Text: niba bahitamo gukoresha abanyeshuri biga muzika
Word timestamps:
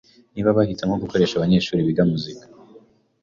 niba 0.33 0.57
bahitamo 0.57 0.93
gukoresha 1.03 1.33
abanyeshuri 1.35 1.87
biga 1.87 2.03
muzika 2.11 2.45